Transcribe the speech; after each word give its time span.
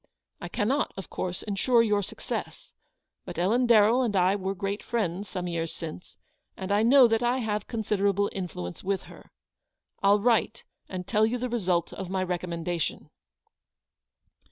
I 0.41 0.49
cannot, 0.49 0.91
of 0.97 1.11
course, 1.11 1.43
ensure 1.43 1.83
you 1.83 2.01
success; 2.01 2.73
but 3.23 3.37
Ellen 3.37 3.67
Darrell 3.67 4.01
and 4.01 4.15
I 4.15 4.35
were 4.35 4.55
great 4.55 4.81
friends 4.81 5.29
some 5.29 5.45
years 5.47 5.71
since, 5.71 6.17
and 6.57 6.71
I 6.71 6.81
know 6.81 7.07
that 7.07 7.21
I 7.21 7.37
have 7.37 7.67
considerable 7.67 8.27
influence 8.33 8.83
with 8.83 9.03
her. 9.03 9.31
I'll 10.01 10.17
write 10.19 10.63
and 10.89 11.05
tell 11.05 11.27
you 11.27 11.37
the 11.37 11.49
result 11.49 11.93
of 11.93 12.09
my 12.09 12.23
recommendation." 12.23 13.11